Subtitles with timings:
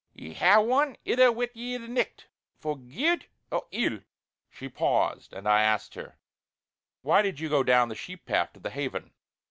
[0.15, 2.25] Ye hae one ither wi' ye the nicht;
[2.57, 3.99] for gude or ill."
[4.49, 6.17] She paused, and I asked her:
[7.03, 9.13] "Why did you go down the sheep path to the Haven.